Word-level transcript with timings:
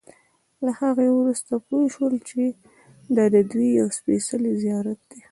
له 0.63 0.71
هغې 0.81 1.07
وروسته 1.17 1.51
پوی 1.67 1.85
شول 1.95 2.15
چې 2.29 2.41
دا 3.15 3.25
ددوی 3.33 3.67
یو 3.79 3.87
سپېڅلی 3.97 4.53
زیارت 4.63 4.99
دی. 5.09 5.21